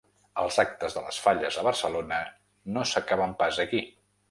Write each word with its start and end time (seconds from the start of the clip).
Els 0.43 0.55
actes 0.63 0.95
de 0.99 1.03
les 1.07 1.19
falles 1.25 1.59
a 1.59 1.65
Barcelona 1.69 2.19
no 2.79 2.89
s’acaben 2.95 3.39
pas 3.45 3.63
aquí. 3.69 3.87